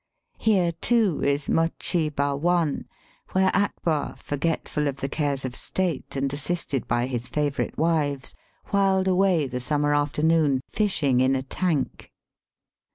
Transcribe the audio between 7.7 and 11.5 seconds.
wives, whiled away the summer afternoon fishing in a